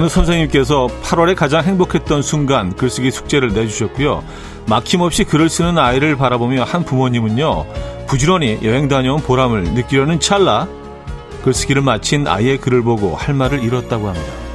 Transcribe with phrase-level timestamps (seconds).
[0.00, 4.24] 어느 선생님께서 8월에 가장 행복했던 순간 글쓰기 숙제를 내주셨고요.
[4.66, 7.66] 막힘없이 글을 쓰는 아이를 바라보며 한 부모님은요.
[8.06, 10.66] 부지런히 여행 다녀온 보람을 느끼려는 찰나
[11.44, 14.49] 글쓰기를 마친 아이의 글을 보고 할 말을 잃었다고 합니다.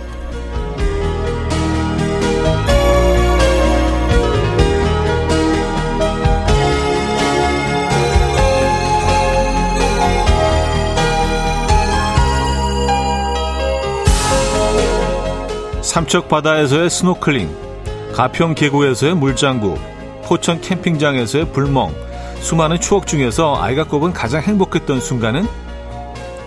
[15.96, 19.80] 삼척 바다에서의 스노클링, 가평 계곡에서의 물장구,
[20.26, 21.96] 포천 캠핑장에서의 불멍,
[22.42, 25.48] 수많은 추억 중에서 아이가 꼽은 가장 행복했던 순간은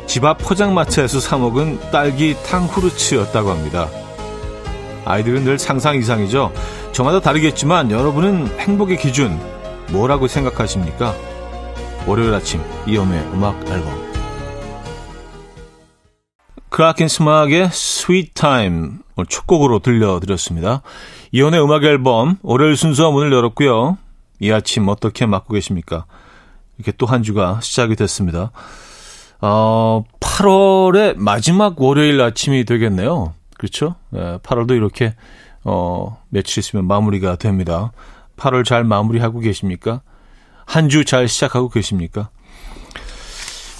[0.06, 3.88] 집 앞 포장마차에서 사먹은 딸기 탕후루였다고 합니다.
[5.06, 6.52] 아이들은 늘 상상 이상이죠.
[6.92, 9.40] 저마다 다르겠지만 여러분은 행복의 기준
[9.88, 11.14] 뭐라고 생각하십니까?
[12.06, 14.08] 월요일 아침 이현우의 음악 앨범
[16.68, 17.70] 크라켄 스마의
[19.18, 20.82] Time 첫 곡으로 들려드렸습니다.
[21.32, 23.98] 이혼의 음악 앨범 월요일 순서 문을 열었고요.
[24.40, 26.06] 이 아침 어떻게 맞고 계십니까?
[26.78, 28.52] 이렇게 또 한 주가 시작이 됐습니다.
[29.40, 33.34] 어, 8월의 마지막 월요일 아침이 되겠네요.
[33.58, 33.96] 그렇죠?
[34.14, 35.14] 예, 8월도 이렇게
[35.64, 37.90] 어, 며칠 있으면 마무리가 됩니다.
[38.36, 40.00] 8월 잘 마무리하고 계십니까?
[40.64, 42.28] 한 주 잘 시작하고 계십니까?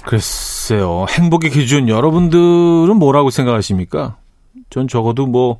[0.05, 1.05] 글쎄요.
[1.09, 4.17] 행복의 기준 여러분들은 뭐라고 생각하십니까?
[4.69, 5.59] 전 적어도 뭐,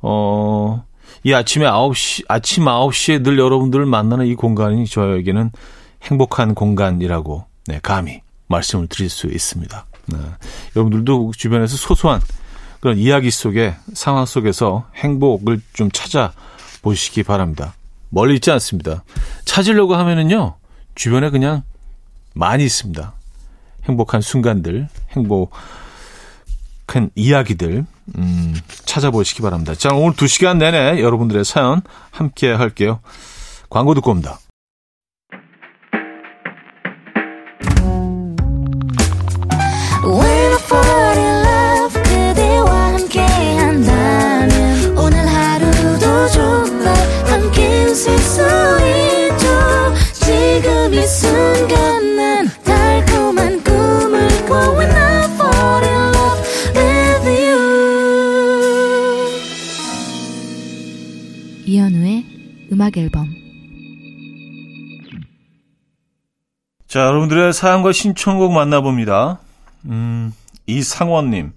[0.00, 0.84] 어,
[1.24, 5.50] 이 아침에 9시, 아침 9시에 늘 여러분들을 만나는 이 공간이 저에게는
[6.02, 9.86] 행복한 공간이라고, 네, 감히 말씀을 드릴 수 있습니다.
[10.06, 10.18] 네.
[10.76, 12.20] 여러분들도 주변에서 소소한
[12.80, 17.74] 그런 이야기 속에, 상황 속에서 행복을 좀 찾아보시기 바랍니다.
[18.08, 19.04] 멀리 있지 않습니다.
[19.44, 20.56] 찾으려고 하면은요,
[20.94, 21.62] 주변에 그냥
[22.34, 23.14] 많이 있습니다.
[23.84, 25.52] 행복한 순간들, 행복,
[26.86, 29.74] 큰 이야기들 음, 찾아보시기 바랍니다.
[29.74, 33.00] 자, 오늘 2시간 내내 여러분들의 사연 함께 할게요.
[33.68, 34.38] 광고 듣고 옵니다.
[62.72, 63.28] 음악 앨범
[66.86, 69.38] 자, 여러분들의 사연과 신청곡 만나봅니다.
[69.84, 70.32] 음,
[70.66, 71.52] 이상원님.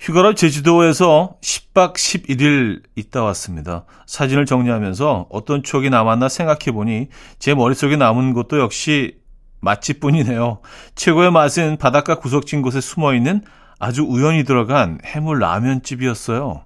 [0.00, 3.84] 휴가로 제주도에서 10박 11일 있다 왔습니다.
[4.06, 7.06] 사진을 정리하면서 어떤 추억이 남았나 생각해보니
[7.38, 9.18] 제 머릿속에 남은 것도 역시
[9.60, 10.58] 맛집뿐이네요.
[10.96, 13.42] 최고의 맛은 바닷가 구석진 곳에 숨어있는
[13.78, 16.64] 아주 우연히 들어간 해물 라면집이었어요.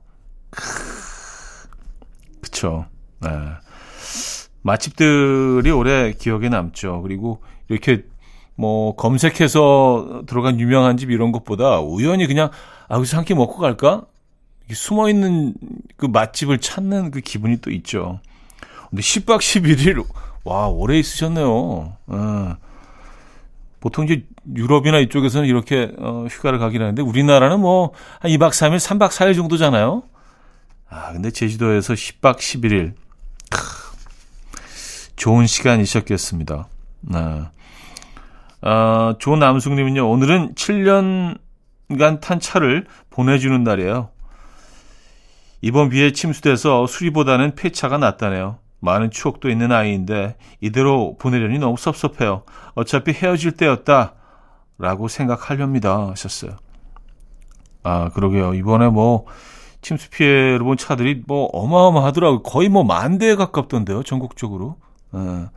[2.56, 2.86] 그쵸.
[3.20, 3.28] 네.
[4.62, 7.02] 맛집들이 오래 기억에 남죠.
[7.02, 8.04] 그리고 이렇게
[8.56, 12.50] 뭐 검색해서 들어간 유명한 집 이런 것보다 우연히 그냥
[12.88, 14.02] 아 여기서 한 끼 먹고 갈까?
[14.72, 15.54] 숨어 있는
[15.96, 18.20] 그 맛집을 찾는 그 기분이 또 있죠.
[18.90, 20.04] 근데 10박 11일
[20.44, 21.92] 와 오래 있으셨네요.
[22.06, 22.56] 어.
[23.80, 24.24] 보통 이제
[24.56, 30.02] 유럽이나 이쪽에서는 이렇게 어, 휴가를 가긴 하는데 우리나라는 뭐 한 2박 3일, 3박 4일 정도잖아요.
[30.96, 32.94] 아 근데 제주도에서 10박 11일
[33.50, 33.60] 크.
[35.14, 36.68] 좋은 시간이셨겠습니다.
[37.02, 37.42] 네.
[38.62, 44.08] 아, 조남숙님은요, 오늘은 7년간 탄 차를 보내주는 날이에요.
[45.60, 48.58] 이번 비에 침수돼서 수리보다는 폐차가 낫다네요.
[48.80, 52.44] 많은 추억도 있는 아이인데 이대로 보내려니 너무 섭섭해요.
[52.74, 54.14] 어차피 헤어질 때였다.
[54.78, 56.08] 라고 생각하렵니다.
[56.08, 56.56] 하셨어요.
[57.82, 58.54] 아, 그러게요.
[58.54, 59.26] 이번에 뭐
[59.82, 62.42] 침수 피해를 본 차들이 뭐 어마어마하더라고요.
[62.42, 64.02] 거의 뭐 만 대에 가깝던데요.
[64.02, 64.76] 전국적으로.
[65.12, 65.48] 어.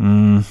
[0.00, 0.42] 음,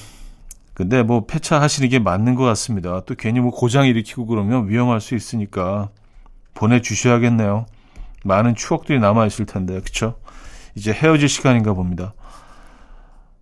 [0.74, 3.02] 근데 뭐 폐차하시는 게 맞는 것 같습니다.
[3.06, 5.90] 또 괜히 뭐 고장 일으키고 그러면 위험할 수 있으니까
[6.54, 7.66] 보내주셔야겠네요.
[8.24, 10.18] 많은 추억들이 남아있을 텐데, 그쵸?
[10.74, 12.14] 이제 헤어질 시간인가 봅니다.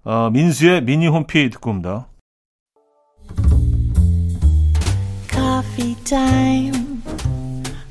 [0.05, 2.07] 어, 민수의 미니 홈피 듣고 옵니다.
[5.31, 6.84] Coffee time.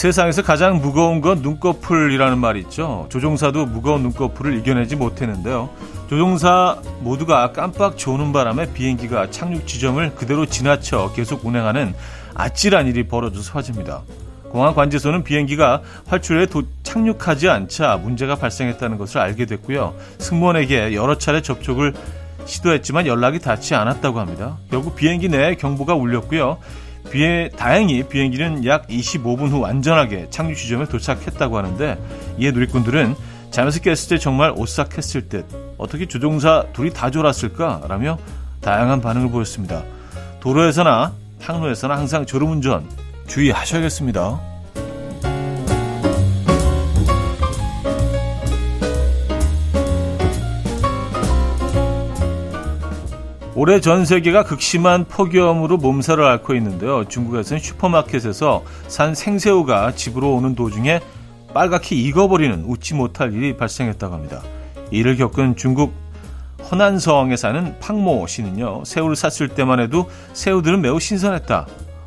[0.00, 3.06] 세상에서 가장 무거운 건 눈꺼풀이라는 말이 있죠.
[3.10, 5.68] 조종사도 무거운 눈꺼풀을 이겨내지 못했는데요.
[6.08, 11.94] 조종사 모두가 깜빡 조는 바람에 비행기가 착륙 지점을 그대로 지나쳐 계속 운행하는
[12.34, 14.00] 아찔한 일이 벌어져서 화제입니다.
[14.48, 19.94] 공항 관제소는 비행기가 활주로에 도, 착륙하지 않자 문제가 발생했다는 것을 알게 됐고요.
[20.16, 21.92] 승무원에게 여러 차례 접촉을
[22.46, 24.56] 시도했지만 연락이 닿지 않았다고 합니다.
[24.70, 26.56] 결국 비행기 내에 경보가 울렸고요.
[27.10, 31.98] 비에, 다행히 비행기는 약 25분 후 안전하게 착륙 지점에 도착했다고 하는데
[32.38, 33.14] 이에 누리꾼들은
[33.50, 35.44] 잠에서 깼을 때 정말 오싹했을 듯
[35.76, 38.18] 어떻게 조종사 둘이 다 졸았을까라며
[38.60, 39.82] 다양한 반응을 보였습니다.
[40.40, 42.88] 도로에서나 항로에서나 항상 졸음운전
[43.26, 44.49] 주의하셔야겠습니다.
[53.62, 57.04] 올해 전 세계가 극심한 폭염으로 몸살을 앓고 있는데요.
[57.04, 61.00] 중국에서는 슈퍼마켓에서 산 생새우가 집으로 오는 도중에
[61.52, 64.40] 빨갛게 익어버리는 웃지 못할 일이 발생했다고 합니다.
[64.90, 65.92] 이를 겪은 중국
[66.70, 68.84] 허난성에 사는 팡모 씨는요.
[68.86, 71.66] 새우를 샀을 때만 해도 새우들은 매우 신선했다.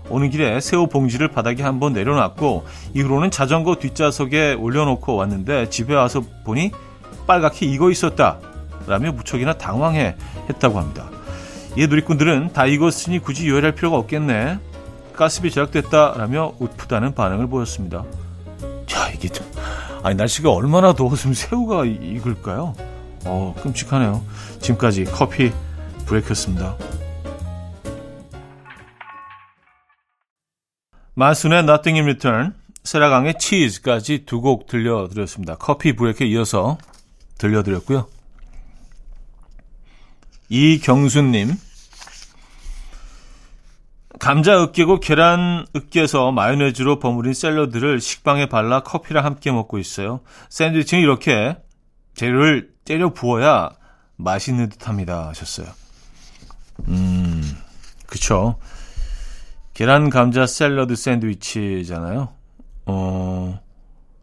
[0.10, 2.66] 오는 길에 새우 봉지를 바닥에 한번 내려놨고
[2.96, 6.72] 이후로는 자전거 뒷좌석에 올려놓고 왔는데 집에 와서 보니
[7.28, 8.40] 빨갛게 익어 있었다.
[8.88, 10.16] 라며 무척이나 당황해
[10.50, 11.12] 했다고 합니다.
[11.76, 14.60] 이에 누리꾼들은 다 익었으니 굳이 요리할 필요가 없겠네.
[15.14, 18.04] 가스비 제작됐다라며 웃프다는 반응을 보였습니다.
[18.86, 19.46] 자, 이게 좀,
[20.04, 22.76] 아니, 날씨가 얼마나 더웠으면 새우가 익을까요?
[23.26, 24.24] 어, 끔찍하네요.
[24.60, 25.52] 지금까지 커피
[26.06, 26.76] 브레이크였습니다.
[31.16, 32.54] 마순의 Nothing in Return,
[32.84, 35.56] 세라강의 치즈까지 두 곡 들려드렸습니다.
[35.56, 36.78] 커피 브레이크에 이어서
[37.38, 38.08] 들려드렸고요.
[40.54, 41.58] 이경수님,
[44.20, 50.22] 감자 으깨고 계란 으깨서 마요네즈로 버무린 샐러드를 식빵에 발라 커피랑 함께 먹고 있어요.
[50.50, 51.58] 샌드위치는 이렇게
[52.14, 53.72] 재료를 때려 부어야
[54.16, 55.28] 맛있는 듯 합니다.
[55.30, 55.70] 하셨어요.
[56.88, 57.58] 음,
[58.06, 58.60] 그쵸.
[59.74, 62.32] 계란 감자 샐러드 샌드위치잖아요.
[62.86, 63.60] 어,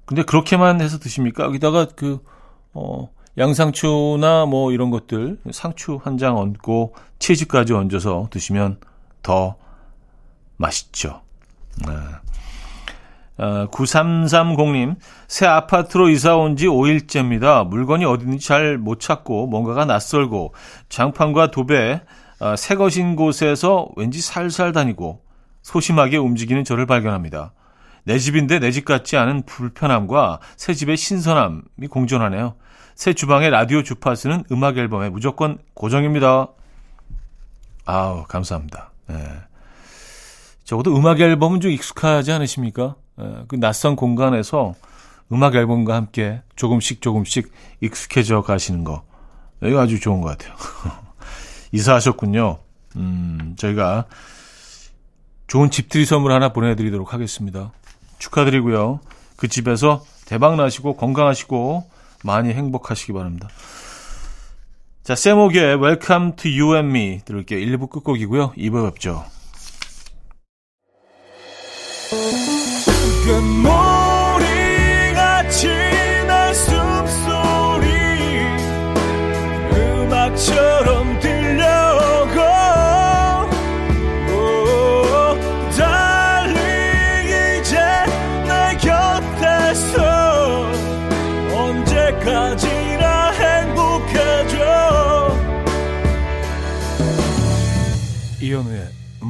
[0.04, 1.42] 근데 그렇게만 해서 드십니까?
[1.42, 2.22] 여기다가 그,
[2.72, 8.78] 어, 양상추나 뭐 이런 것들, 상추 한 장 얹고 치즈까지 얹어서 드시면
[9.22, 9.56] 더
[10.56, 11.22] 맛있죠.
[11.86, 11.92] 네.
[13.38, 14.96] 어, 9330님,
[15.28, 17.66] 새 아파트로 이사 온 지 5일째입니다.
[17.66, 20.52] 물건이 어딘지 잘 못 찾고 뭔가가 낯설고
[20.90, 22.02] 장판과 도배,
[22.40, 25.22] 어, 새 것인 곳에서 왠지 살살 다니고
[25.62, 27.52] 소심하게 움직이는 저를 발견합니다.
[28.04, 32.54] 내 집인데 내 집 같지 않은 불편함과 새 집의 신선함이 공존하네요.
[33.00, 36.48] 새 주방의 라디오 주파수는 음악 앨범에 무조건 고정입니다.
[37.86, 38.90] 아우, 감사합니다.
[39.06, 39.16] 네.
[40.64, 42.96] 적어도 음악 앨범은 좀 익숙하지 않으십니까?
[43.16, 44.74] 네, 그 낯선 공간에서
[45.32, 47.50] 음악 앨범과 함께 조금씩 조금씩
[47.80, 49.02] 익숙해져 가시는 거.
[49.62, 50.54] 이거 아주 좋은 것 같아요.
[51.72, 52.58] 이사하셨군요.
[52.96, 54.04] 음, 저희가
[55.46, 57.72] 좋은 집들이 선물 하나 보내드리도록 하겠습니다.
[58.18, 59.00] 축하드리고요.
[59.36, 63.48] 그 집에서 대박 나시고 건강하시고 많이 행복하시기 바랍니다.
[65.02, 67.58] 자, 세목의 Welcome to You and Me 들을게요.
[67.58, 68.52] 1부 끝곡이고요.
[68.52, 69.24] 2부 뵙죠.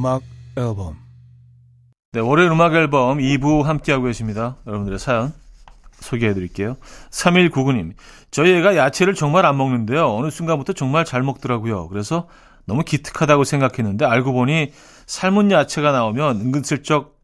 [0.00, 0.22] 음악
[0.56, 0.96] 앨범
[2.12, 4.56] 네, 월요일 음악 앨범 2부 함께하고 계십니다.
[4.66, 5.34] 여러분들의 사연
[6.00, 6.78] 소개해 드릴게요.
[7.10, 7.92] 3199님,
[8.30, 10.16] 저희 애가 야채를 정말 안 먹는데요.
[10.16, 11.88] 어느 순간부터 정말 잘 먹더라고요.
[11.88, 12.28] 그래서
[12.64, 14.72] 너무 기특하다고 생각했는데 알고 보니
[15.04, 17.18] 삶은 야채가 나오면 은근슬쩍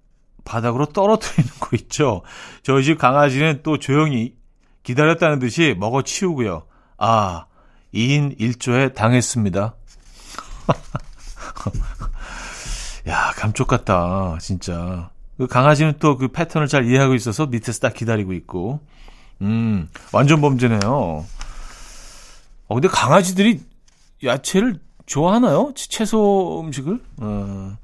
[0.45, 2.21] 바닥으로 떨어뜨리는 거 있죠.
[2.63, 4.35] 저희 집 강아지는 또 조용히
[4.83, 6.67] 기다렸다는 듯이 먹어 치우고요.
[6.99, 7.47] 아,
[7.95, 9.75] 2인 1조에 당했습니다.
[13.09, 14.37] 야, 감쪽 같다.
[14.41, 15.11] 진짜.
[15.37, 18.81] 그 강아지는 또 그 패턴을 잘 이해하고 있어서 밑에서 딱 기다리고 있고.
[19.43, 21.25] 음, 완전 범죄네요.
[22.69, 23.61] 어, 근데 강아지들이
[24.25, 25.73] 야채를 좋아하나요?
[25.77, 27.01] 채소 음식을?
[27.19, 27.77] 어,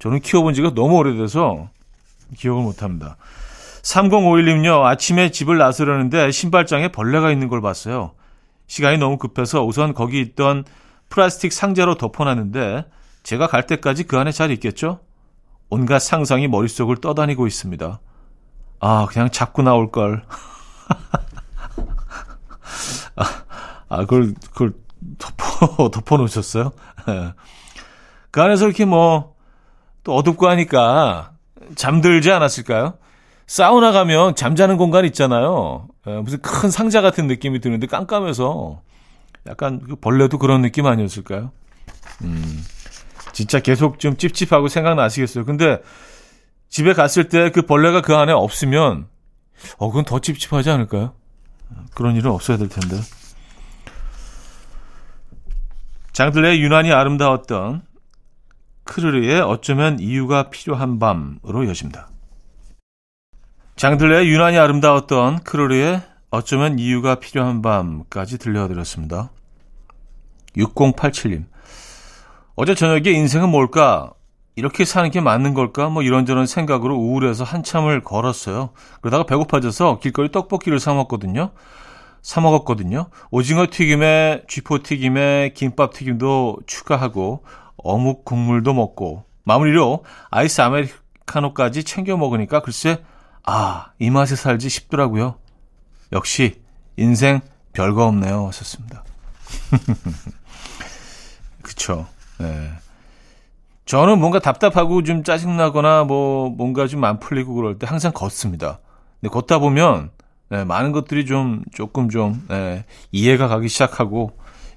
[0.00, 1.68] 저는 키워본 지가 너무 오래돼서
[2.36, 3.16] 기억을 못 합니다.
[3.82, 8.10] 3051님요, 아침에 집을 나서려는데 신발장에 벌레가 있는 걸 봤어요.
[8.66, 10.64] 시간이 너무 급해서 우선 거기 있던
[11.08, 12.84] 플라스틱 상자로 덮어놨는데
[13.22, 15.00] 제가 갈 때까지 그 안에 잘 있겠죠?
[15.70, 18.00] 온갖 상상이 머릿속을 떠다니고 있습니다.
[18.80, 20.24] 아, 그냥 잡고 나올 걸.
[23.16, 23.24] 아,
[23.88, 24.72] 아, 그걸, 그걸
[25.18, 26.72] 덮어, 덮어 놓으셨어요?
[27.08, 27.34] 예.
[28.30, 29.34] 그 안에서 이렇게 뭐,
[30.04, 31.32] 또 어둡고 하니까
[31.74, 32.94] 잠들지 않았을까요?
[33.46, 35.88] 사우나 가면 잠자는 공간 있잖아요.
[36.06, 38.82] 예, 무슨 큰 상자 같은 느낌이 드는데 깜깜해서
[39.46, 41.50] 약간 그 벌레도 그런 느낌 아니었을까요?
[42.22, 42.64] 음,
[43.38, 45.44] 진짜 계속 좀 찝찝하고 생각나시겠어요.
[45.44, 45.80] 근데
[46.68, 49.06] 집에 갔을 때 그 벌레가 그 안에 없으면
[49.76, 51.12] 어, 그건 더 찝찝하지 않을까요?
[51.94, 52.96] 그런 일은 없어야 될 텐데.
[56.14, 57.82] 장들레의 유난히 아름다웠던
[58.82, 62.08] 크르르의 어쩌면 이유가 필요한 밤으로 여집니다.
[63.76, 69.30] 장들레의 유난히 아름다웠던 크르르의 어쩌면 이유가 필요한 밤까지 들려드렸습니다.
[70.56, 71.44] 6087님.
[72.60, 74.10] 어제 저녁에 인생은 뭘까?
[74.56, 75.90] 이렇게 사는 게 맞는 걸까?
[75.90, 78.70] 뭐 이런저런 생각으로 우울해서 한참을 걸었어요.
[79.00, 81.52] 그러다가 배고파져서 길거리 떡볶이를 사 먹거든요.
[82.20, 83.10] 사 먹었거든요.
[83.30, 87.44] 오징어 튀김에 쥐포 튀김에 김밥 튀김도 추가하고
[87.76, 93.04] 어묵 국물도 먹고 마무리로 아이스 아메리카노까지 챙겨 먹으니까 글쎄
[93.46, 95.36] 아, 이 맛에 살지 싶더라고요.
[96.10, 96.60] 역시
[96.96, 97.40] 인생
[97.72, 98.48] 별거 없네요.
[98.48, 99.04] 하셨습니다.
[101.62, 102.08] 그쵸.
[102.38, 102.70] 네.
[103.86, 108.80] 저는 뭔가 답답하고 좀 짜증나거나 뭐 뭔가 좀 안 풀리고 그럴 때 항상 걷습니다.
[109.20, 110.10] 근데 걷다 보면
[110.50, 114.32] 네, 많은 것들이 좀 조금 좀 네, 이해가 가기 시작하고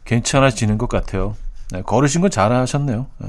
[0.05, 1.35] 괜찮아지는 것 같아요.
[1.71, 3.07] 네, 걸으신 건 잘하셨네요.
[3.17, 3.27] 네.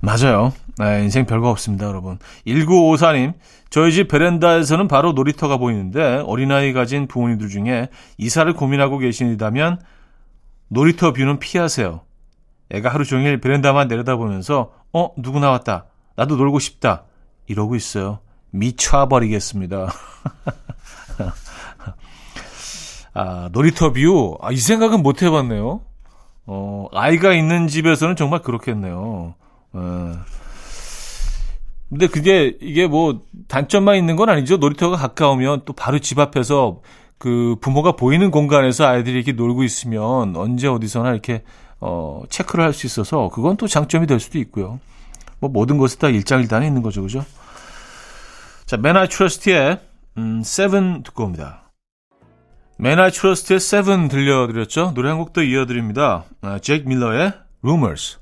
[0.00, 0.52] 맞아요.
[0.78, 2.18] 네, 인생 별거 없습니다, 여러분.
[2.46, 3.34] 1954님,
[3.70, 7.88] 저희 집 베란다에서는 바로 놀이터가 보이는데 어린아이 가진 부모님들 중에
[8.18, 9.80] 이사를 고민하고 계시다면
[10.68, 12.02] 놀이터 뷰는 피하세요.
[12.74, 17.04] 애가 하루 종일 베란다만 내려다보면서 어 누구 나왔다 나도 놀고 싶다
[17.46, 18.20] 이러고 있어요.
[18.50, 19.88] 미쳐버리겠습니다.
[23.14, 25.82] 아 놀이터 뷰 아, 이 생각은 못 해봤네요.
[26.46, 29.34] 어 아이가 있는 집에서는 정말 그렇겠네요.
[29.72, 30.12] 어.
[31.88, 34.56] 근데 그게 이게 뭐 단점만 있는 건 아니죠.
[34.56, 36.80] 놀이터가 가까우면 또 바로 집 앞에서
[37.18, 41.44] 그 부모가 보이는 공간에서 아이들이 이렇게 놀고 있으면 언제 어디서나 이렇게
[41.80, 44.80] 어 체크를 할 수 있어서 그건 또 장점이 될 수도 있고요.
[45.40, 47.24] 뭐 모든 것이 다 일장일단이 있는 거죠, 그죠?
[48.66, 49.78] 자, Men I Trust의
[50.16, 51.70] 음, Seven 듣고 옵니다.
[52.78, 54.92] 맨아이 트러스트의 세븐 들려드렸죠?
[54.94, 56.24] 노래 한 곡도 이어드립니다.
[56.40, 58.18] 아, 잭 밀러의 Rumors.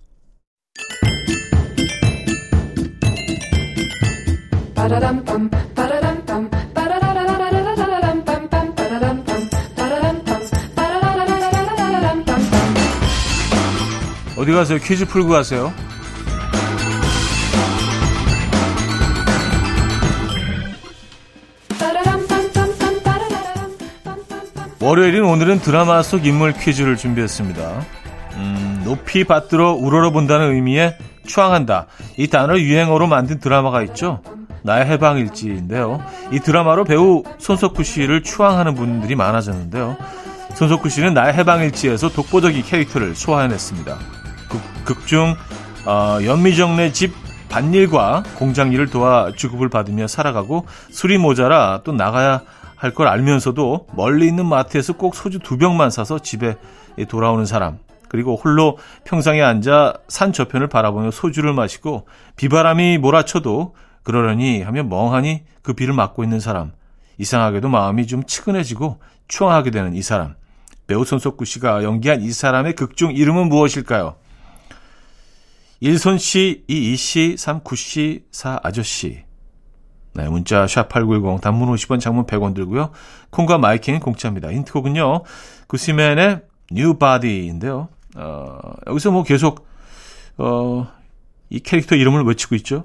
[14.42, 14.80] 어디 가세요?
[14.80, 15.72] 퀴즈 풀고 가세요.
[24.80, 27.86] 월요일인 오늘은 드라마 속 인물 퀴즈를 준비했습니다.
[28.34, 31.86] 음, 높이 받들어 우러러본다는 의미의 추앙한다.
[32.16, 34.22] 이 단어를 유행어로 만든 드라마가 있죠.
[34.62, 36.04] 나의 해방일지인데요.
[36.32, 39.96] 이 드라마로 배우 손석구 씨를 추앙하는 분들이 많아졌는데요.
[40.54, 44.21] 손석구 씨는 나의 해방일지에서 독보적인 캐릭터를 소화해냈습니다.
[44.84, 45.34] 극, 중
[45.86, 47.14] 어, 연미정네 집
[47.48, 52.42] 밭일과 공장 일을 도와 주급을 받으며 살아가고 술이 모자라 또 나가야
[52.82, 56.56] 할 걸 알면서도 멀리 있는 마트에서 꼭 소주 두 병만 사서 집에
[57.08, 57.78] 돌아오는 사람.
[58.08, 65.74] 그리고 홀로 평상에 앉아 산 저편을 바라보며 소주를 마시고 비바람이 몰아쳐도 그러려니 하며 멍하니 그
[65.74, 66.72] 비를 맞고 있는 사람.
[67.18, 70.34] 이상하게도 마음이 좀 치근해지고 추앙하게 되는 이 사람.
[70.88, 74.16] 배우 손석구 씨가 연기한 이 사람의 극중 이름은 무엇일까요?
[75.82, 79.24] 1손 씨, 2이 씨, 3 9 씨, 4 아저씨.
[80.14, 82.90] 네, 문자 샵8910 단문 50원, 장문 100원 들고요.
[83.30, 84.52] 콩과 마이킹은 공짜입니다.
[84.52, 85.24] 힌트곡은요.
[85.66, 87.88] 구시맨의 New Body인데요.
[88.14, 89.66] 어, 여기서 뭐 계속
[90.38, 90.86] 어,
[91.50, 92.84] 이 캐릭터 이름을 외치고 있죠.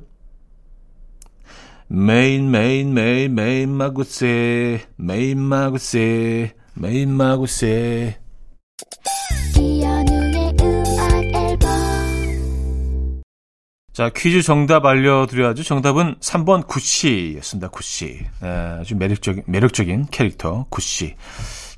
[1.89, 8.19] 메인 메인 메인 메인 마구세 메인 마구세 메인 마구세
[13.97, 15.63] 자 퀴즈 정답 알려드려야죠.
[15.63, 17.69] 정답은 3번 구씨였습니다.
[17.69, 18.47] 구씨 네,
[18.79, 21.15] 아주 매력적인 매력적인 캐릭터 구씨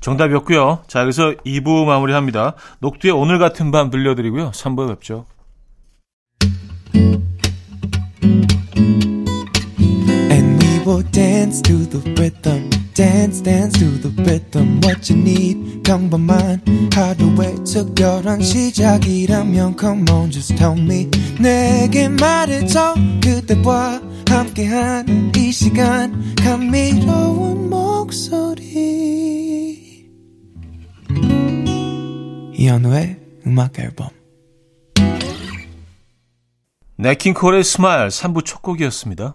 [0.02, 0.82] 정답이었고요.
[0.86, 2.56] 자 여기서 2부 마무리합니다.
[2.80, 4.50] 녹두의 오늘 같은 밤 들려드리고요.
[4.50, 5.24] 3부에 뵙죠.
[10.86, 15.82] will dance to the rhythm dance dance to the rhythm what you need.
[15.82, 16.60] 평범한
[16.92, 21.08] 하루의 특별한 시작이라면 come on just tell me.
[21.40, 26.34] 내게 말해줘 그대와 함께한 이 시간.
[26.36, 28.70] 감미로운 목소리.
[32.54, 33.16] 이현우의
[33.46, 34.08] 음악 앨범.
[36.96, 39.34] 냇 킹 콜의 Smile 3부 첫 곡이었습니다.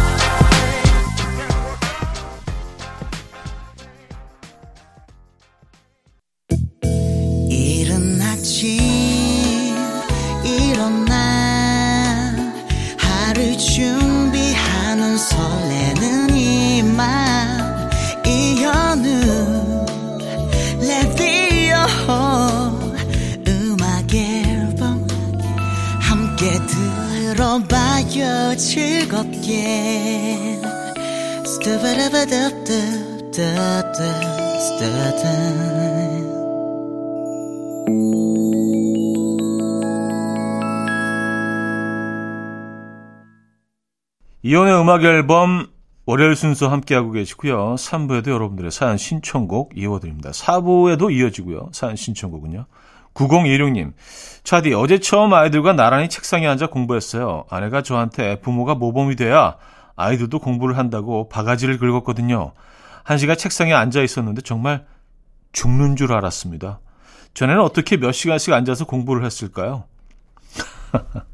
[44.43, 45.69] 이혼의 음악 앨범
[46.05, 47.73] 월요일 순서 함께하고 계시고요.
[47.79, 50.29] 3부에도 여러분들의 사연 신청곡 이어드립니다.
[50.29, 51.69] 4부에도 이어지고요.
[51.71, 52.67] 사연 신청곡은요.
[53.15, 53.93] 9016님,
[54.43, 57.45] 차디, 어제 처음 아이들과 나란히 책상에 앉아 공부했어요.
[57.49, 59.57] 아내가 저한테 부모가 모범이 돼야
[59.95, 62.53] 아이들도 공부를 한다고 바가지를 긁었거든요.
[63.03, 64.85] 한 시간 책상에 앉아 있었는데 정말
[65.53, 66.79] 죽는 줄 알았습니다.
[67.33, 69.85] 전에는 어떻게 몇 시간씩 앉아서 공부를 했을까요?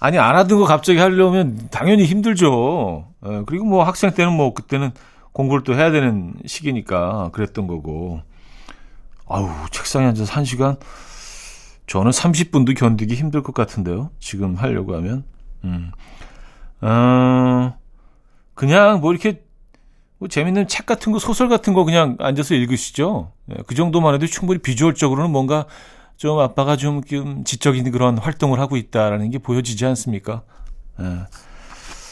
[0.00, 3.06] 아니, 안 하던 거 갑자기 하려면 당연히 힘들죠.
[3.26, 4.92] 예, 그리고 뭐 학생 때는 뭐 그때는
[5.32, 8.22] 공부를 또 해야 되는 시기니까 그랬던 거고.
[9.28, 10.76] 아우, 책상에 앉아서 한 시간?
[11.86, 14.10] 저는 30분도 견디기 힘들 것 같은데요.
[14.18, 15.24] 지금 하려고 하면.
[15.64, 15.92] 음.
[16.82, 17.74] 어,
[18.54, 19.42] 그냥 뭐 이렇게
[20.18, 23.32] 뭐 재밌는 책 같은 거, 소설 같은 거 그냥 앉아서 읽으시죠.
[23.50, 25.66] 예, 그 정도만 해도 충분히 비주얼적으로는 뭔가
[26.16, 30.42] 좀 아빠가 좀, 좀 지적인 그런 활동을 하고 있다라는 게 보여지지 않습니까?
[31.00, 31.26] 예.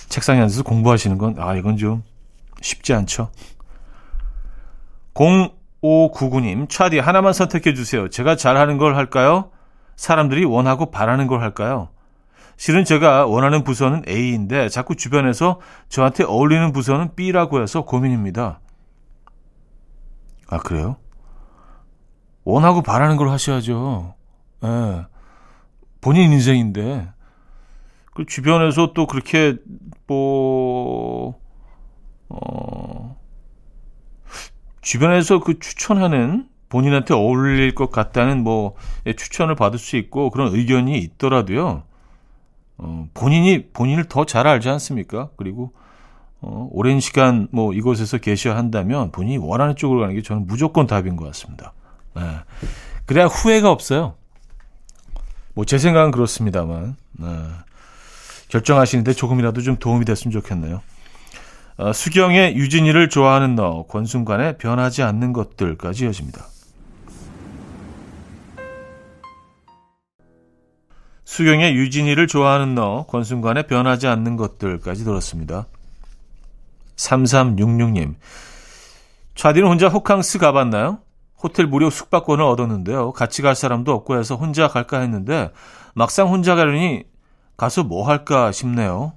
[0.08, 2.02] 책상에 앉아서 공부하시는 건, 아, 이건 좀
[2.62, 3.30] 쉽지 않죠.
[5.12, 8.08] 0599님, 차디 하나만 선택해 주세요.
[8.08, 9.50] 제가 잘하는 걸 할까요?
[9.96, 11.88] 사람들이 원하고 바라는 걸 할까요?
[12.58, 18.60] 실은 제가 원하는 부서는 A인데 자꾸 주변에서 저한테 어울리는 부서는 B라고 해서 고민입니다.
[20.48, 20.96] 아, 그래요?
[22.42, 24.14] 원하고 바라는 걸 하셔야죠.
[24.64, 25.06] 예.
[26.00, 27.08] 본인 인생인데.
[28.14, 29.56] 그 주변에서 또 그렇게,
[30.08, 31.38] 뭐,
[32.28, 33.16] 어,
[34.80, 38.74] 주변에서 그 추천하는 본인한테 어울릴 것 같다는 뭐
[39.06, 41.87] 예, 추천을 받을 수 있고 그런 의견이 있더라도요.
[42.78, 45.30] 어, 본인이 본인을 더 잘 알지 않습니까?
[45.36, 45.72] 그리고
[46.40, 51.16] 어, 오랜 시간 뭐 이곳에서 계셔야 한다면 본인이 원하는 쪽으로 가는 게 저는 무조건 답인
[51.16, 51.72] 것 같습니다.
[52.14, 52.22] 네.
[53.06, 54.14] 그래야 후회가 없어요.
[55.54, 57.26] 뭐 제 생각은 그렇습니다만 네.
[58.48, 60.80] 결정하시는데 조금이라도 좀 도움이 됐으면 좋겠네요.
[61.78, 66.46] 어, 수경의 유진이를 좋아하는 너, 권순관의 변하지 않는 것들까지 이어집니다.
[71.38, 75.68] 수경의 유진이를 좋아하는 너, 권순관의 변하지 않는 것들까지 들었습니다.
[76.96, 78.16] 3366님,
[79.36, 80.98] 차디는 혼자 호캉스 가봤나요?
[81.40, 83.12] 호텔 무료 숙박권을 얻었는데요.
[83.12, 85.52] 같이 갈 사람도 없고 해서 혼자 갈까 했는데
[85.94, 87.04] 막상 혼자 가려니
[87.56, 89.12] 가서 뭐 할까 싶네요.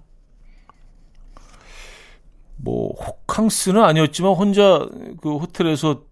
[2.57, 4.87] 뭐 호캉스는 아니었지만 혼자
[5.23, 6.03] 그 호텔에서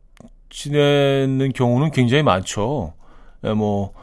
[0.50, 2.94] 지내는 경우는 굉장히 많죠.
[3.44, 3.94] 예, 뭐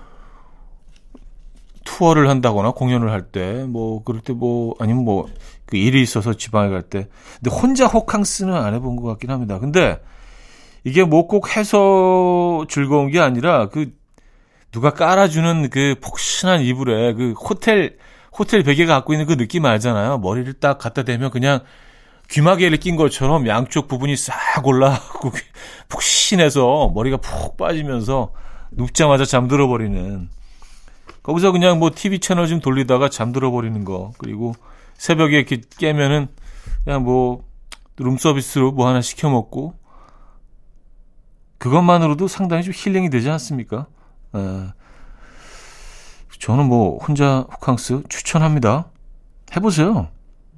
[1.86, 5.26] 투어를 한다거나 공연을 할 때 뭐 그럴 때 뭐 아니면 뭐
[5.66, 7.08] 그 일이 있어서 지방에 갈 때
[7.42, 9.58] 근데 혼자 호캉스는 안 해본 것 같긴 합니다.
[9.58, 9.98] 근데
[10.84, 13.92] 이게 뭐 꼭 해서 즐거운 게 아니라 그
[14.70, 17.96] 누가 깔아주는 그 폭신한 이불에 그 호텔
[18.38, 20.18] 호텔 베개 갖고 있는 그 느낌 알잖아요.
[20.18, 21.60] 머리를 딱 갖다 대면 그냥
[22.30, 25.32] 귀마개를 낀 것처럼 양쪽 부분이 싹 올라가고
[25.88, 28.32] 푹신해서 머리가 푹 빠지면서
[28.72, 30.28] 눕자마자 잠들어 버리는
[31.26, 34.54] 거기서 그냥 뭐 TV 채널 좀 돌리다가 잠들어 버리는 거 그리고
[34.94, 36.28] 새벽에 깨면은
[36.84, 37.44] 그냥 뭐
[37.96, 39.74] 룸서비스로 뭐 하나 시켜 먹고
[41.58, 43.86] 그것만으로도 상당히 좀 힐링이 되지 않습니까?
[44.36, 44.38] 에,
[46.38, 48.86] 저는 뭐 혼자 호캉스 추천합니다.
[49.56, 50.08] 해보세요.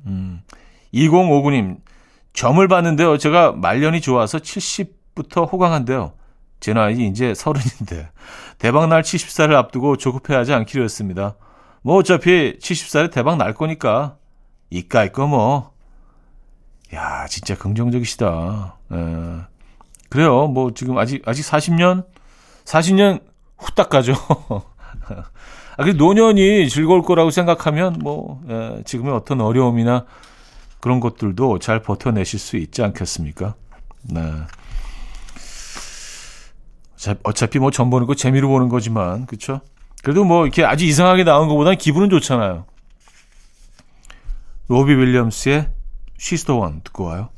[0.04, 0.42] 음.
[0.92, 1.78] 2059님,
[2.34, 3.16] 점을 봤는데요.
[3.16, 6.12] 제가 말년이 좋아서 70부터 호강한데요.
[6.60, 8.10] 제 나이 이제 서른인데
[8.58, 11.36] 대박날 70살을 앞두고 조급해하지 않기로 했습니다.
[11.82, 14.16] 뭐 어차피 70살에 대박 날 거니까
[14.70, 15.72] 이까이 거 뭐.
[16.94, 18.76] 야 진짜 긍정적이시다.
[18.92, 18.96] 에.
[20.08, 20.46] 그래요.
[20.48, 22.06] 뭐 지금 아직 아직 40년
[22.64, 23.20] 40년
[23.58, 24.14] 후딱 가죠.
[25.76, 30.06] 아, 그 노년이 즐거울 거라고 생각하면 뭐 에, 지금의 어떤 어려움이나
[30.80, 33.54] 그런 것들도 잘 버텨내실 수 있지 않겠습니까?
[34.02, 34.20] 네.
[37.22, 39.60] 어차피 뭐 전 보는 거 재미로 보는 거지만 그렇죠?
[40.02, 42.64] 그래도 뭐 이렇게 아주 이상하게 나온 것보다는 기분은 좋잖아요.
[44.68, 45.68] 로비 윌리엄스의
[46.18, 47.28] She's the One 듣고 와요.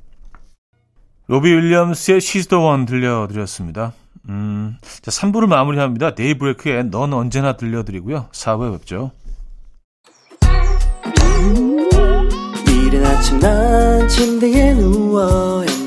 [1.28, 3.92] 로비 윌리엄스의 She's the One 들려드렸습니다.
[4.28, 6.14] 음, 자, 3부를 마무리합니다.
[6.14, 8.28] 데이브레이크의 넌 언제나 들려드리고요.
[8.32, 9.12] 4부에 뵙죠.
[12.66, 15.64] 이른 아침 난 침대에 누워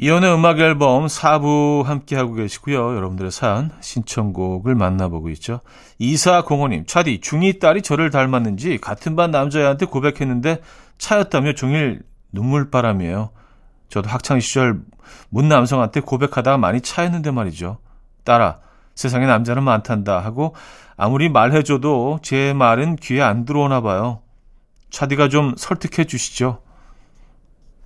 [0.00, 2.94] 이연의 음악 앨범 4부 함께하고 계시고요.
[2.94, 5.60] 여러분들의 사연, 신청곡을 만나보고 있죠.
[5.98, 10.60] 이사공호님, 차디, 중2 딸이 저를 닮았는지 같은 반 남자애한테 고백했는데
[10.98, 13.30] 차였다며 종일 눈물바람이에요.
[13.88, 14.82] 저도 학창시절
[15.30, 17.78] 문 남성한테 고백하다가 많이 차였는데 말이죠.
[18.22, 18.60] 딸아,
[18.94, 20.54] 세상에 남자는 많단다 하고
[20.96, 24.22] 아무리 말해줘도 제 말은 귀에 안 들어오나 봐요.
[24.90, 26.62] 차디가 좀 설득해 주시죠.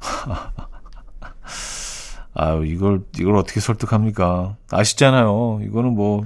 [2.35, 4.57] 아유, 이걸, 이걸 어떻게 설득합니까?
[4.71, 5.61] 아시잖아요.
[5.65, 6.25] 이거는 뭐,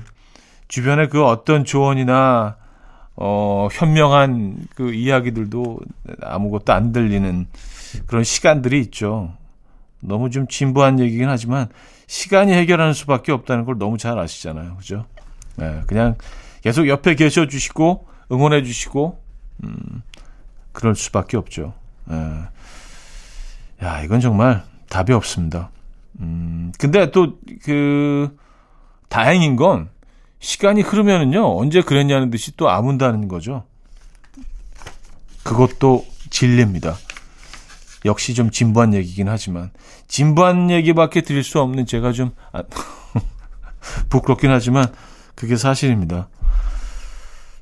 [0.69, 2.57] 주변에 그 어떤 조언이나,
[3.17, 5.81] 어, 현명한 그 이야기들도
[6.23, 7.47] 아무것도 안 들리는
[8.07, 9.33] 그런 시간들이 있죠.
[10.01, 11.69] 너무 좀 진부한 얘기긴 하지만,
[12.07, 14.77] 시간이 해결하는 수밖에 없다는 걸 너무 잘 아시잖아요.
[14.77, 15.07] 그죠?
[15.57, 16.15] 네, 그냥
[16.63, 19.21] 계속 옆에 계셔 주시고, 응원해 주시고,
[19.65, 20.03] 음,
[20.73, 21.75] 그럴 수밖에 없죠.
[22.05, 22.17] 네.
[23.83, 25.71] 야, 이건 정말 답이 없습니다.
[26.21, 28.37] 음, 근데 또, 그,
[29.09, 29.91] 다행인 건,
[30.41, 33.65] 시간이 흐르면은요, 언제 그랬냐는 듯이 또 아문다는 거죠.
[35.43, 36.97] 그것도 진리입니다.
[38.05, 39.71] 역시 좀 진부한 얘기긴 하지만,
[40.09, 42.63] 진부한 얘기밖에 드릴 수 없는 제가 좀, 아,
[44.09, 44.87] 부끄럽긴 하지만,
[45.35, 46.29] 그게 사실입니다.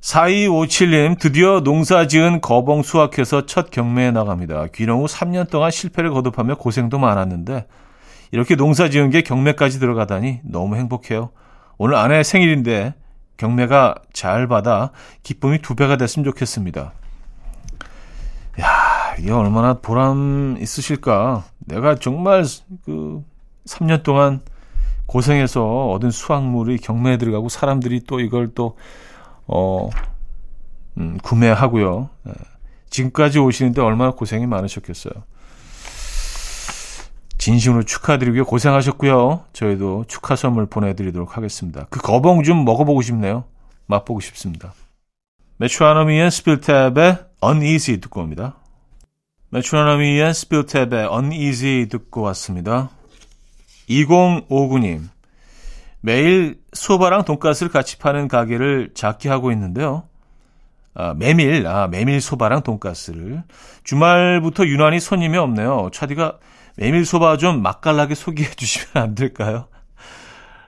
[0.01, 4.67] 4257님, 드디어 농사 지은 거봉 수확해서 첫 경매에 나갑니다.
[4.75, 7.67] 귀농 후 3년 동안 실패를 거듭하며 고생도 많았는데,
[8.35, 11.31] 이렇게 농사 지은 게 경매까지 들어가다니 너무 행복해요.
[11.79, 12.95] 오늘 아내 생일인데
[13.37, 14.91] 경매가 잘 받아
[15.23, 16.95] 기쁨이 두 배가 됐으면 좋겠습니다.
[18.61, 21.45] 야, 이게 얼마나 보람 있으실까?
[21.61, 22.45] 내가 정말
[22.85, 23.23] 그
[23.67, 24.41] 3년 동안
[25.07, 28.77] 고생해서 얻은 수확물이 경매에 들어가고 사람들이 또 이걸 또,
[29.47, 29.91] 어,
[30.99, 32.09] 음, 구매하고요.
[32.27, 32.33] 예.
[32.91, 35.23] 지금까지 오시는데 얼마나 고생이 많으셨겠어요.
[37.45, 38.47] 진심으로 축하드리고요.
[38.47, 39.45] 고생하셨고요.
[39.53, 41.87] 저희도 축하 선물 보내드리도록 하겠습니다.
[41.91, 43.45] 그 거봉 좀 먹어보고 싶네요.
[43.85, 44.73] 맛보고 싶습니다.
[45.59, 48.57] 메트로노미의 스필탭의 Uneasy 듣고 옵니다.
[49.51, 52.89] 메트로노미의 스필탭의 Uneasy 듣고 왔습니다.
[53.91, 55.03] 2059님.
[56.01, 60.05] 매일 소바랑 돈가스를 같이 파는 가게를 작게 하고 있는데요.
[60.95, 63.43] 아, 메밀, 아, 메밀 소바랑 돈가스를.
[63.83, 65.91] 주말부터 유난히 손님이 없네요.
[65.93, 66.39] 차디가
[66.77, 69.67] 메밀소바 좀 맛깔나게 소개해 주시면 안 될까요?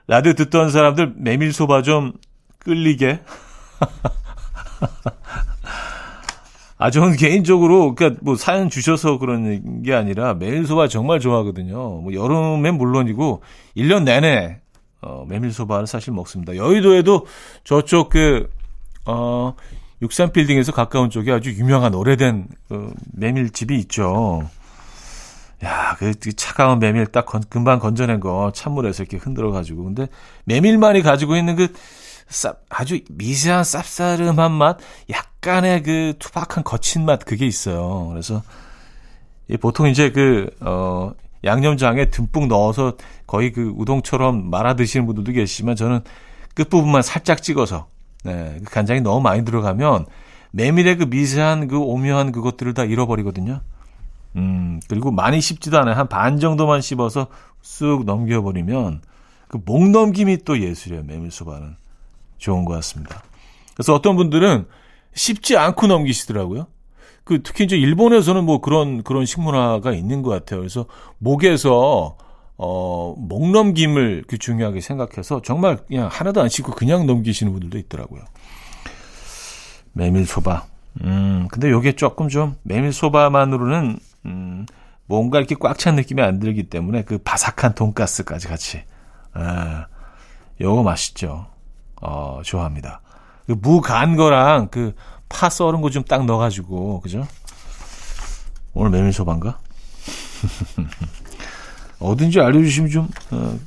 [0.07, 2.13] 라디오 듣던 사람들 메밀소바 좀
[2.59, 3.19] 끌리게.
[6.79, 11.75] 아, 저는 개인적으로, 그니까 뭐 사연 주셔서 그런 게 아니라 메밀소바 정말 좋아하거든요.
[11.75, 13.41] 뭐 여름엔 물론이고,
[13.75, 14.61] 1년 내내,
[15.01, 16.55] 어, 메밀소바를 사실 먹습니다.
[16.55, 17.25] 여의도에도
[17.63, 18.49] 저쪽 그,
[19.05, 19.55] 어,
[20.03, 24.47] 63빌딩에서 가까운 쪽에 아주 유명한 오래된 그 메밀집이 있죠.
[25.63, 29.85] 야, 그 차가운 메밀 딱 건, 금방 건져낸 거 찬물에서 이렇게 흔들어 가지고.
[29.85, 30.07] 근데
[30.45, 31.73] 메밀만이 가지고 있는 그
[32.29, 34.77] 쌉, 아주 미세한 쌉싸름한 맛,
[35.09, 38.07] 약간의 그 투박한 거친 맛 그게 있어요.
[38.09, 38.43] 그래서
[39.61, 42.93] 보통 이제 그, 어, 양념장에 듬뿍 넣어서
[43.25, 46.01] 거의 그 우동처럼 말아 드시는 분들도 계시지만 저는
[46.53, 47.87] 끝부분만 살짝 찍어서,
[48.23, 50.05] 네, 그 간장이 너무 많이 들어가면
[50.51, 53.61] 메밀의 그 미세한 그 오묘한 그것들을 다 잃어버리거든요.
[54.37, 55.95] 음, 그리고 많이 씹지도 않아요.
[55.95, 57.27] 한 반 정도만 씹어서
[57.61, 59.01] 쑥 넘겨버리면
[59.47, 61.03] 그 목 넘김이 또 예술이에요.
[61.03, 61.75] 메밀소바는.
[62.37, 63.23] 좋은 것 같습니다.
[63.73, 64.67] 그래서 어떤 분들은
[65.15, 66.67] 씹지 않고 넘기시더라고요.
[67.23, 70.59] 그 특히 이제 일본에서는 뭐 그런 그런 식문화가 있는 것 같아요.
[70.59, 70.85] 그래서
[71.17, 72.15] 목에서
[72.57, 78.21] 어, 목 넘김을 그 중요하게 생각해서 정말 그냥 하나도 안 씹고 그냥 넘기시는 분들도 있더라고요.
[79.93, 80.65] 메밀소바.
[81.03, 84.65] 음, 근데 요게 조금 좀 메밀소바만으로는 음,
[85.05, 88.83] 뭔가 이렇게 꽉 찬 느낌이 안 들기 때문에 그 바삭한 돈가스까지 같이.
[89.33, 89.85] 아,
[90.59, 91.47] 요거 맛있죠.
[92.01, 93.01] 어, 좋아합니다.
[93.47, 94.93] 그 무 간 거랑 그
[95.29, 97.27] 파 썰은 거 좀 딱 넣어가지고, 그죠?
[98.73, 99.59] 오늘 메밀소반가?
[101.99, 103.57] 어딘지 알려주시면 좀, 어,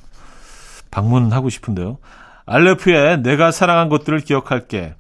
[0.90, 1.98] 방문하고 싶은데요.
[2.46, 4.94] 알레프의 내가 사랑한 것들을 기억할게.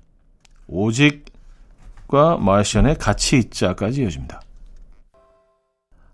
[0.66, 4.40] 오직과 마시안의 같이 있자까지 이어집니다.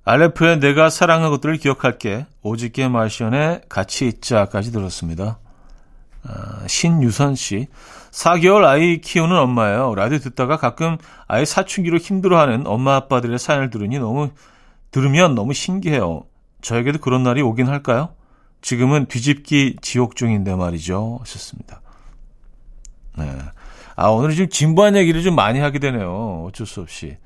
[0.07, 2.27] 알레프의 내가 사랑한 것들을 기억할게.
[2.43, 5.41] 오직과 마시안의 같이 있자까지 들었습니다.
[6.23, 7.67] 아, 신유선 씨.
[8.13, 9.97] 4개월 아이 키우는 엄마예요.
[9.97, 14.31] 라디오 듣다가 가끔 아이 사춘기로 힘들어하는 엄마 아빠들의 사연을 들으니 너무
[14.93, 16.23] 들으면 너무 신기해요.
[16.63, 18.11] 저에게도 그런 날이 오긴 할까요?
[18.63, 21.19] 지금은 뒤집기 지옥 중인데 말이죠.
[21.23, 21.81] 하셨습니다.
[23.19, 23.29] 네.
[23.97, 26.45] 아, 오늘 좀 진부한 얘기를 좀 많이 하게 되네요.
[26.47, 27.17] 어쩔 수 없이.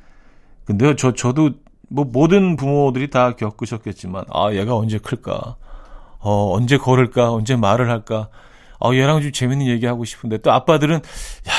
[0.64, 1.52] 근데요, 저, 저도
[1.90, 5.57] 뭐 모든 부모들이 다 겪으셨겠지만, 아, 얘가 언제 클까?
[6.20, 7.33] 어, 언제 걸을까?
[7.33, 8.29] 언제 말을 할까?
[8.79, 11.53] 어, 얘랑 좀 재밌는 얘기 하고 싶은데 또 아빠들은 야,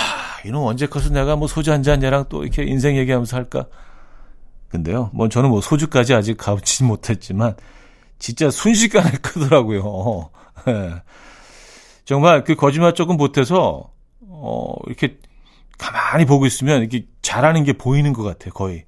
[0.45, 3.65] 이놈 언제 커서 내가 뭐 소주 한 잔 얘랑 또 이렇게 인생 얘기하면서 할까?
[4.69, 7.55] 근데요, 뭐 저는 뭐 소주까지 아직 가보지 못했지만
[8.19, 10.29] 진짜 순식간에 크더라고요.
[10.65, 10.93] 네.
[12.05, 13.91] 정말 그 거짓말 조금 보태서
[14.27, 15.17] 어, 이렇게
[15.77, 18.85] 가만히 보고 있으면 이렇게 잘하는 게 보이는 것 같아요, 거의.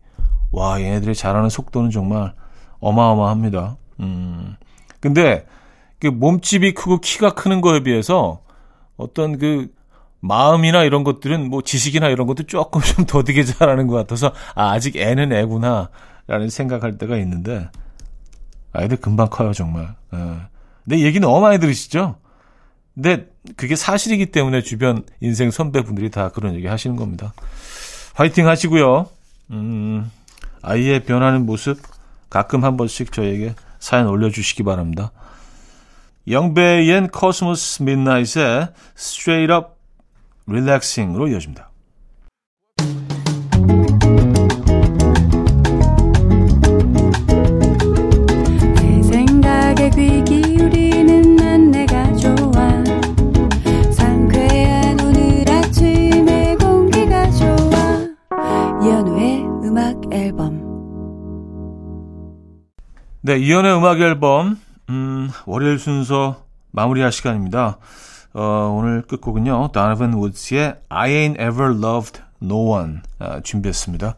[0.53, 2.33] 와, 얘네들의 잘하는 속도는 정말
[2.79, 3.75] 어마어마합니다.
[3.99, 4.55] 음.
[4.99, 5.45] 근데
[5.99, 8.41] 그 몸집이 크고 키가 크는 거에 비해서
[8.95, 9.73] 어떤 그
[10.19, 14.95] 마음이나 이런 것들은 뭐 지식이나 이런 것도 조금 좀 더디게 잘하는 것 같아서 아, 아직
[14.95, 17.69] 애는 애구나라는 생각할 때가 있는데
[18.71, 19.95] 아이들 금방 커요 정말.
[20.13, 20.35] 예.
[20.85, 22.15] 내 얘기 너무 많이 들으시죠?
[22.93, 27.33] 근데 그게 사실이기 때문에 주변 인생 선배분들이 다 그런 얘기 하시는 겁니다.
[28.13, 29.07] 화이팅 하시고요.
[29.51, 30.11] 음,
[30.63, 31.79] 아이의 변하는 모습
[32.29, 35.11] 가끔 한 번씩 저에게 사연 올려주시기 바랍니다.
[36.27, 39.67] Yung Bae and Cosmo's Midnight의 Straight Up
[40.47, 41.69] Relaxin'으로 이어집니다.
[63.25, 64.59] 네, 이연의 음악 앨범
[64.89, 67.77] 음, 월요일 순서 마무리할 시간입니다.
[68.33, 69.69] 어, 오늘 끝곡은요.
[69.71, 74.15] Donovan Woods의 I Ain't Ever Loved No One 아, 준비했습니다.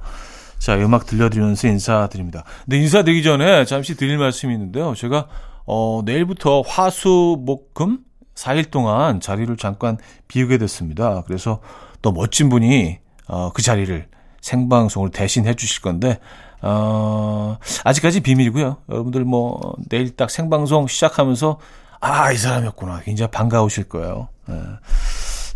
[0.58, 2.46] 자, 음악 들려드리면서 인사드립니다.
[2.64, 4.96] 근데 인사드리기 전에 잠시 드릴 말씀이 있는데요.
[4.96, 5.28] 제가
[5.68, 8.00] 어, 내일부터 화수, 목, 금
[8.34, 11.22] 4일 동안 자리를 잠깐 비우게 됐습니다.
[11.28, 11.62] 그래서
[12.02, 14.08] 또 멋진 분이 어, 그 자리를
[14.42, 16.18] 생방송을 대신해 주실 건데
[16.62, 18.78] 어, 아직까지 비밀이고요.
[18.90, 21.60] 여러분들 뭐 내일 딱 생방송 시작하면서
[22.00, 23.02] 아, 이 사람이었구나.
[23.02, 24.28] 굉장히 반가우실 거예요.
[24.50, 24.62] 예.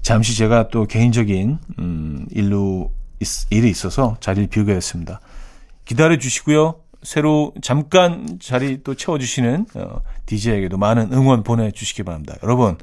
[0.02, 5.20] 잠시 제가 또 개인적인 음, 일로 있, 일이 있어서 자리를 비우게 됐습니다.
[5.86, 6.76] 기다려 주시고요.
[7.04, 12.36] 새로 잠깐 자리 또 채워주시는 어, DJ에게도 많은 응원 보내주시기 바랍니다.
[12.44, 12.78] 여러분,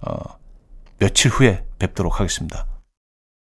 [0.00, 0.14] 어,
[0.98, 2.66] 며칠 후에 뵙도록 하겠습니다.